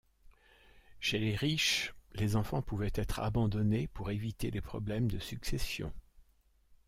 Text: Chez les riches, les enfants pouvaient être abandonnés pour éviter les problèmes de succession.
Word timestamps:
Chez 0.99 1.19
les 1.19 1.35
riches, 1.35 1.93
les 2.13 2.35
enfants 2.35 2.63
pouvaient 2.63 2.91
être 2.95 3.19
abandonnés 3.19 3.87
pour 3.87 4.09
éviter 4.09 4.49
les 4.49 4.59
problèmes 4.59 5.11
de 5.11 5.19
succession. 5.19 5.93